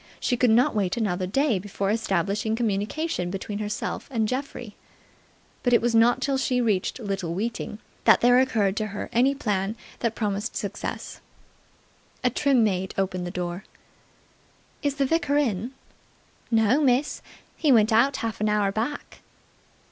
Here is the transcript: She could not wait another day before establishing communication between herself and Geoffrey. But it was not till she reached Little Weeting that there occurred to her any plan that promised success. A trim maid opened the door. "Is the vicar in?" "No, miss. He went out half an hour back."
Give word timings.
She 0.19 0.35
could 0.35 0.49
not 0.49 0.73
wait 0.75 0.97
another 0.97 1.27
day 1.27 1.59
before 1.59 1.91
establishing 1.91 2.55
communication 2.55 3.29
between 3.29 3.59
herself 3.59 4.07
and 4.09 4.27
Geoffrey. 4.27 4.75
But 5.61 5.73
it 5.73 5.79
was 5.79 5.93
not 5.93 6.21
till 6.21 6.39
she 6.39 6.59
reached 6.59 6.99
Little 6.99 7.35
Weeting 7.35 7.77
that 8.05 8.21
there 8.21 8.39
occurred 8.39 8.75
to 8.77 8.87
her 8.87 9.11
any 9.13 9.35
plan 9.35 9.75
that 9.99 10.15
promised 10.15 10.55
success. 10.55 11.21
A 12.23 12.31
trim 12.31 12.63
maid 12.63 12.95
opened 12.97 13.27
the 13.27 13.29
door. 13.29 13.63
"Is 14.81 14.95
the 14.95 15.05
vicar 15.05 15.37
in?" 15.37 15.69
"No, 16.49 16.81
miss. 16.81 17.21
He 17.55 17.71
went 17.71 17.93
out 17.93 18.15
half 18.17 18.41
an 18.41 18.49
hour 18.49 18.71
back." 18.71 19.21